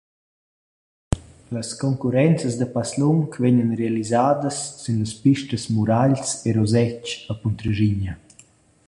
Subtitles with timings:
[1.55, 8.13] Las concurrenzas da passlung vegnan realisadas sün las pistas Muragls e Roseg a Puntraschigna.